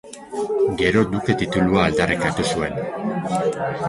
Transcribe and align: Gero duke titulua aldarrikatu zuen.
Gero 0.79 1.03
duke 1.11 1.35
titulua 1.41 1.83
aldarrikatu 1.89 2.47
zuen. 2.55 2.81